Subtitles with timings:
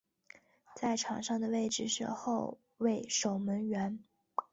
[0.75, 4.03] 在场上的位置是后卫守门员。